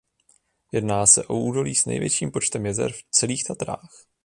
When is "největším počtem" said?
1.85-2.65